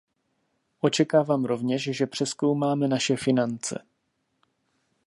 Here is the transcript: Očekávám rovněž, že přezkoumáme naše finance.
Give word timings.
Očekávám 0.81 1.45
rovněž, 1.45 1.89
že 1.97 2.07
přezkoumáme 2.07 2.87
naše 2.87 3.17
finance. 3.17 3.83